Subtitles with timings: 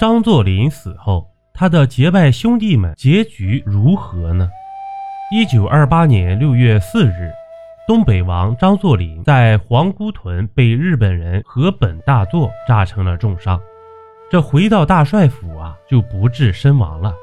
[0.00, 4.48] 张作霖死后，他的结拜兄弟们结局如何呢？
[5.30, 7.30] 一九二八年六月四日，
[7.86, 13.60] 东北王张作霖在皇姑屯被日本人河本大作炸成了重伤，
[14.30, 17.14] 这回到大帅府啊，就不治身亡了。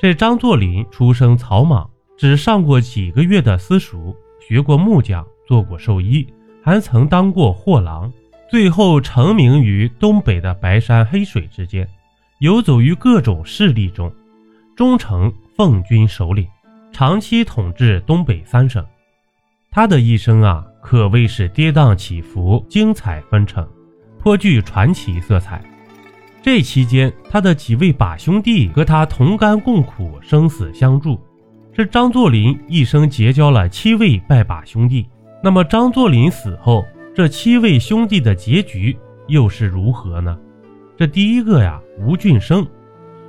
[0.00, 6.24] 这张作霖出生草莽，只上过几个月的私塾，学过木匠，做过兽医，
[6.62, 8.12] 还曾当过货郎。
[8.52, 11.88] 最后成名于东北的白山黑水之间，
[12.40, 14.12] 游走于各种势力中，
[14.76, 16.46] 终成奉军首领，
[16.92, 18.84] 长期统治东北三省。
[19.70, 23.66] 他的一生啊，可谓是跌宕起伏、精彩纷呈，
[24.18, 25.58] 颇具传奇色彩。
[26.42, 31.18] 这期间，他的几位把兄弟和他同甘共苦、生死相助。
[31.72, 35.08] 这张作霖一生结交了七位拜把兄弟。
[35.42, 36.84] 那么，张作霖死后，
[37.14, 38.96] 这七位兄弟的结局
[39.28, 40.38] 又是如何呢？
[40.96, 42.66] 这第一个呀，吴俊生。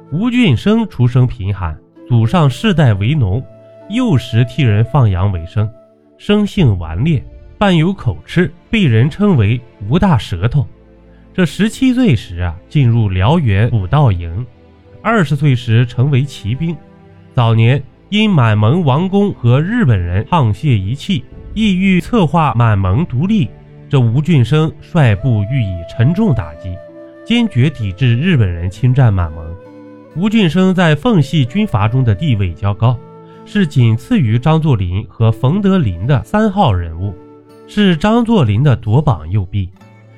[0.10, 3.44] 吴俊生出生贫寒，祖上世代为农，
[3.90, 5.70] 幼时替人放羊为生，
[6.18, 7.22] 生性顽劣，
[7.58, 10.66] 伴有口吃，被人称为吴大舌头。
[11.34, 14.46] 这十七岁时啊，进入辽源武道营，
[15.02, 16.74] 二十岁时成为骑兵。
[17.34, 23.50] 早年因满蒙王公和日本人沆瀣一气，意欲策划满蒙独立。
[23.94, 26.76] 这吴俊生率部予以沉重打击，
[27.24, 29.56] 坚决抵制日本人侵占满蒙。
[30.16, 32.98] 吴俊生在奉系军阀中的地位较高，
[33.46, 37.14] 是仅次于张作霖和冯德林的三号人物，
[37.68, 39.70] 是张作霖的夺榜右臂。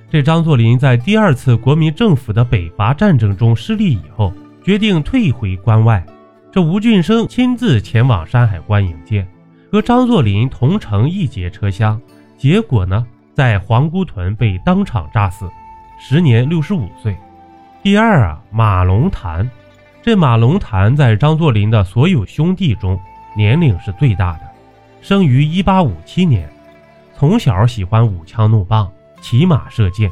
[0.10, 4.32] 这张作霖在第二次国民政府的北伐战争中失利以后，
[4.64, 6.02] 决定退回关外。
[6.50, 9.28] 这吴俊生亲自前往山海关迎接，
[9.70, 12.00] 和张作霖同乘一节车厢，
[12.38, 13.06] 结果呢？
[13.36, 15.52] 在皇姑屯被当场炸死，
[16.00, 17.14] 时年六十五岁。
[17.84, 19.52] 第二啊，马龙潭，
[20.02, 22.98] 这马龙潭在张作霖的所有兄弟中
[23.36, 24.50] 年龄是最大的，
[25.02, 26.50] 生于一八五七年，
[27.14, 28.90] 从小喜欢舞枪弄棒、
[29.20, 30.10] 骑马射箭，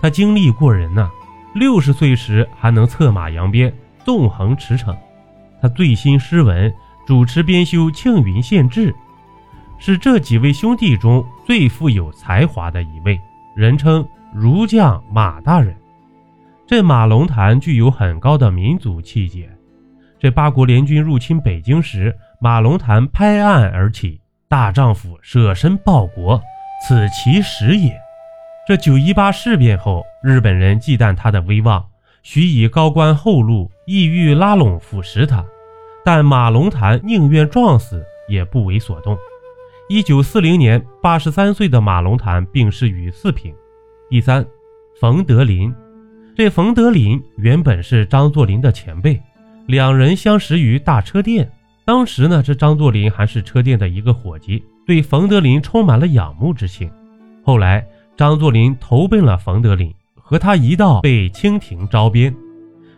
[0.00, 1.10] 他精力过人呐，
[1.54, 3.70] 六十岁时还能策马扬鞭、
[4.06, 4.96] 纵横驰骋。
[5.60, 6.72] 他最新诗文，
[7.06, 8.90] 主持编修《庆云县志》。
[9.78, 13.20] 是这几位兄弟中最富有才华的一位，
[13.54, 15.74] 人称儒将马大人。
[16.66, 19.48] 这马龙潭具有很高的民族气节。
[20.18, 24.18] 这八国联军入侵北京时，马龙潭拍案而起
[24.48, 26.40] ：“大丈夫舍身报国，
[26.86, 27.94] 此其实也。”
[28.66, 31.84] 这九一八事变后，日本人忌惮他的威望，
[32.22, 35.44] 许以高官厚禄，意欲拉拢腐蚀他。
[36.02, 39.14] 但马龙潭宁愿撞死，也不为所动。
[39.86, 43.54] 一九四零年，八十三岁的马龙潭病逝于四平。
[44.08, 44.44] 第三，
[44.98, 45.74] 冯德林，
[46.34, 49.20] 这冯德林原本是张作霖的前辈，
[49.66, 51.50] 两人相识于大车店。
[51.84, 56.90] 当时呢，这张作霖还是车店的一个伙计，对冯德林充满了仰慕之情。
[57.42, 62.34] 后来，张作霖投奔了冯德林，和他一道被清廷招编。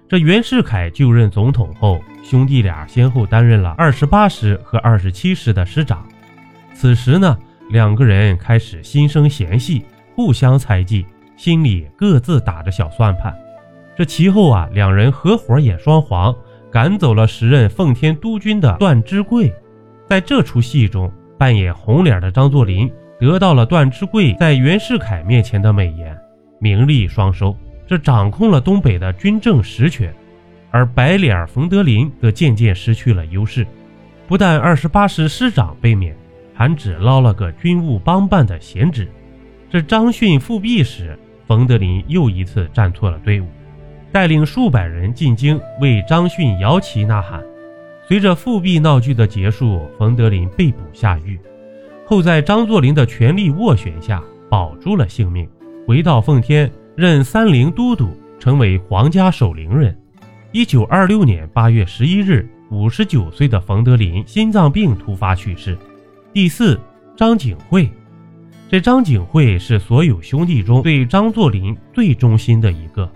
[0.09, 6.07] 这袁世凯就任总统后，兄弟俩先后担任了二十八师和二十七师的师长。
[6.79, 7.35] 此时呢，
[7.71, 9.83] 两个人开始心生嫌隙，
[10.15, 13.35] 互相猜忌，心里各自打着小算盘。
[13.97, 16.37] 这其后啊，两人合伙演双簧，
[16.71, 19.51] 赶走了时任奉天督军的段芝贵。
[20.07, 26.15] 在这出戏中，扮演红脸的张作霖得到了段芝贵在袁世凯面前的美颜，
[26.61, 30.15] 名利双收，这掌控了东北的军政实权。
[30.71, 33.67] 而白脸冯德林则渐渐失去了优势，
[34.29, 36.15] 不但二十八师师长被免。
[36.57, 39.07] 还只捞了个军务帮办的闲职。
[39.71, 43.47] 这张逊复辟时，冯德林又一次站错了队伍，
[44.11, 47.45] 带领数百人进京为张逊摇旗呐喊。
[48.09, 51.39] 随着复辟闹剧的结束，冯德林被捕下狱，
[52.07, 55.47] 后在张作霖的全力斡旋下保住了性命，
[55.87, 59.95] 回到奉天任三陵都督，成为皇家守陵人。
[60.53, 65.77] 一九二六年八月十一日，五十九岁的冯德林心脏病突发去世。
[66.37, 66.79] 第四，
[67.17, 67.91] 张景惠，
[68.69, 73.11] 这张景惠是所有兄弟中对张作霖最忠心的一个。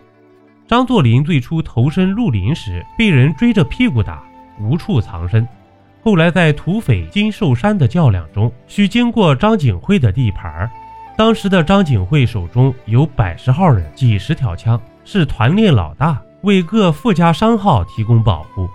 [0.67, 4.25] 张作霖最初投身绿林时，被人追着屁股打，
[4.59, 5.47] 无处藏身。
[6.03, 10.71] 后来在土匪金寿山的较量中，需经过张景惠的地盘。
[11.15, 18.67] 当时的张景惠手中有百十号人、几十条枪，是团练老大，为各富家商号提供保护。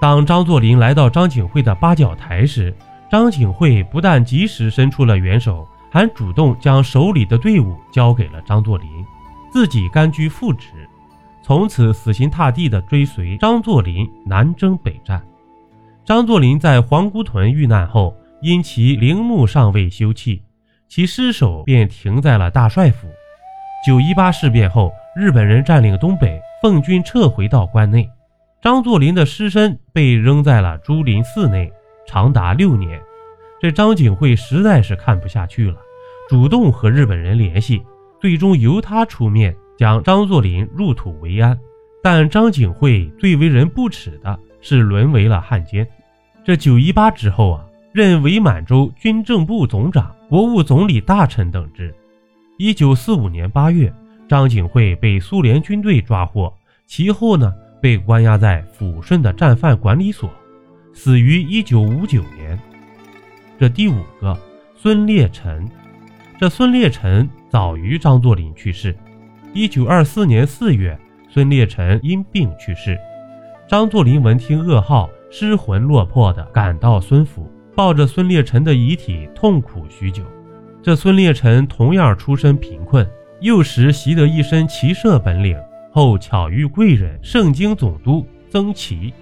[0.00, 2.74] 当张作霖来到张景惠的八角台时，
[3.10, 8.88] 张景惠不但及时伸出了援手，还主动将手里的队伍交给了张作霖，
[9.52, 10.68] 自己甘居副职。
[11.42, 15.22] 从此死心塌地地追随张作霖南征北战。
[16.04, 18.12] 张作霖在皇姑屯遇难后，
[18.42, 20.40] 因其陵墓尚未修葺，
[20.88, 23.06] 其尸首便停在了大帅府。
[23.86, 28.08] 九一八事变后，日本人占领东北，奉军撤回到关内，
[28.60, 31.72] 张作霖的尸身被扔在了朱林寺内，
[32.06, 33.00] 长达六年。
[33.60, 35.76] 这张景惠实在是看不下去了，
[36.28, 37.82] 主动和日本人联系，
[38.20, 39.54] 最终由他出面。
[39.78, 41.54] 将张作霖入土为安，
[42.02, 45.86] 但张景惠最为人不齿的是沦为了汉奸。
[46.42, 51.94] 这九一八之后啊，任伪满洲军政部总长、国务总理大臣等职。
[52.56, 53.92] 一九四五年八月，
[54.26, 56.50] 张景惠被苏联军队抓获，
[56.86, 57.52] 其后呢
[57.82, 60.30] 被关押在抚顺的战犯管理所，
[60.96, 62.58] 死于一九五九年。
[63.60, 64.34] 这第五个，
[64.74, 65.68] 孙烈臣。
[66.40, 68.96] 这孙烈臣早于张作霖去世。
[69.52, 70.98] 一九二四年四月，
[71.28, 72.98] 孙烈臣因病去世。
[73.68, 80.24] 张作霖闻听噩耗，失魂落魄地赶到孙府，抱着孙烈臣的遗体痛苦许久。
[80.82, 83.06] 这孙烈臣同样出身贫困，
[83.42, 85.58] 幼时习得一身骑射本领，
[85.92, 89.12] 后巧遇贵人盛京总督曾琦，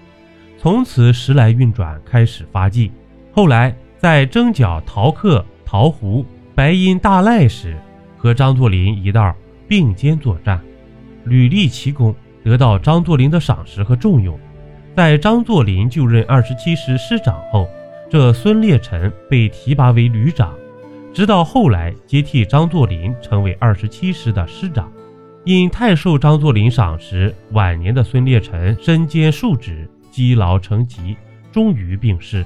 [0.57, 2.91] 从此时来运转，开始发迹。
[3.31, 7.77] 后来在征剿陶克、陶胡、白银大赖时，
[8.17, 9.35] 和张作霖一道。
[9.67, 10.61] 并肩作战，
[11.23, 14.39] 屡立奇功，得到张作霖的赏识和重用。
[14.95, 17.67] 在张作霖就任二十七师师长后，
[18.11, 20.53] 这孙烈臣被提拔为旅长，
[21.11, 24.87] 直到后来接替张作霖成为二十七师的师长。
[25.45, 31.17] 因太受张作霖赏识，晚年的孙烈臣身兼数职，积劳成疾，
[31.51, 32.45] 终于病逝。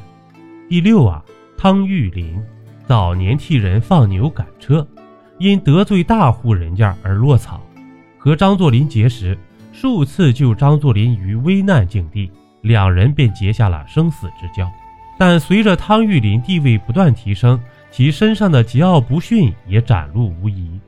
[0.67, 1.23] 第六啊，
[1.55, 2.41] 汤玉麟，
[2.87, 4.87] 早年替人放牛赶车。
[5.37, 7.61] 因得罪大户人家而落草，
[8.17, 9.37] 和张作霖结识，
[9.71, 12.31] 数次救张作霖于危难境地，
[12.61, 14.67] 两人便结下了生死之交。
[15.19, 17.61] 但随着汤玉麟地位不断提升，
[17.91, 20.81] 其身上的桀骜不驯也展露无遗。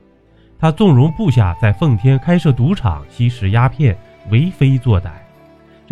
[0.58, 3.96] 他纵容部下在奉天开设赌场，吸食鸦片，
[4.30, 5.12] 为非作歹。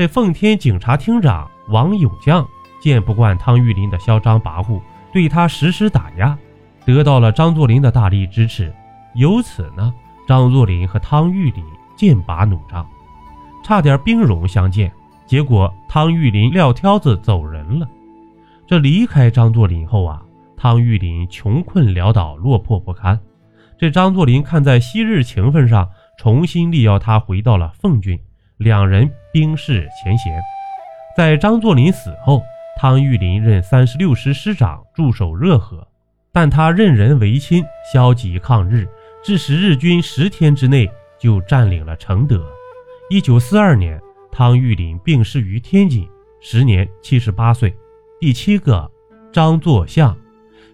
[0.00, 2.48] 这奉天警察厅长王永将
[2.80, 4.80] 见不惯汤玉麟的嚣张跋扈，
[5.12, 6.38] 对他实施打压。
[6.86, 8.72] 得到了张作霖的大力支持，
[9.14, 9.92] 由此呢，
[10.26, 11.62] 张作霖和汤玉麟
[11.96, 12.88] 剑拔弩张，
[13.62, 14.90] 差点兵戎相见。
[15.26, 17.86] 结果汤玉麟撂挑子走人了。
[18.66, 20.22] 这离开张作霖后啊，
[20.56, 23.20] 汤玉麟穷困潦倒，落魄不堪。
[23.76, 25.86] 这张作霖看在昔日情分上，
[26.16, 28.18] 重新力邀他回到了奉军，
[28.56, 30.40] 两人冰释前嫌。
[31.16, 32.42] 在张作霖死后，
[32.78, 35.86] 汤玉麟任三十六师师长，驻守热河。
[36.32, 38.88] 但他任人唯亲，消极抗日，
[39.24, 40.88] 致使日军十天之内
[41.18, 42.46] 就占领了承德。
[43.10, 44.00] 一九四二年，
[44.30, 46.08] 汤玉麟病逝于天津，
[46.40, 47.74] 时年七十八岁。
[48.20, 48.88] 第七个，
[49.32, 50.16] 张作相。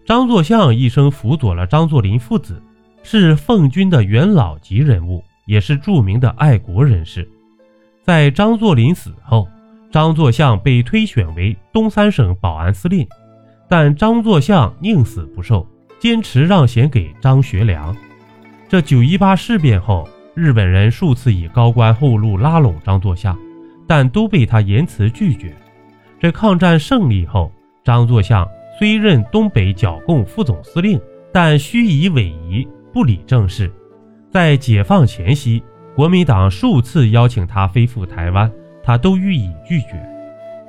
[0.04, 2.62] 张作相一生辅佐了张作霖父子，
[3.02, 7.26] 是奉军的元老级人物，也是著名的爱国人士。
[8.06, 9.48] 在张作霖死后，
[9.90, 13.04] 张作相被推选为东三省保安司令。
[13.68, 15.66] 但张作相宁死不受，
[15.98, 17.96] 坚持让贤给张学良。
[18.68, 23.36] 这九一八事变后，日本人数次以高官厚禄拉拢张作相，
[23.88, 25.52] 但都被他严词拒绝。
[26.20, 27.50] 这抗战胜利后，
[27.82, 28.46] 张作相
[28.78, 31.00] 虽任东北剿共副总司令，
[31.32, 33.68] 但虚以委夷，不理政事。
[34.30, 35.60] 在解放前夕，
[35.96, 38.52] 国民党数次邀请他飞赴台湾，
[38.84, 40.08] 他都予以拒绝。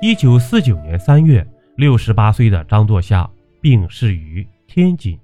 [0.00, 1.46] 一九四九年三月。
[1.76, 3.30] 六十八岁的张作相
[3.60, 5.16] 病逝于天津。